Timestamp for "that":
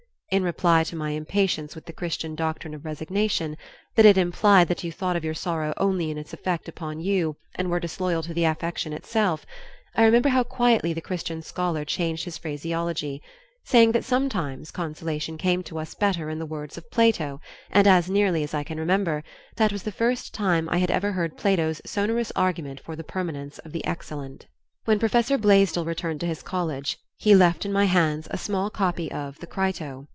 3.97-4.05, 4.69-4.81, 13.91-14.05, 19.57-19.73